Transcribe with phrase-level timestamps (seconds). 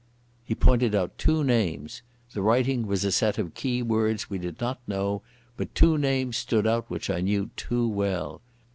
[0.43, 2.01] He pointed out two names.
[2.33, 5.21] The writing was a set of key words we did not know,
[5.57, 8.41] but two names stood out which I knew too well.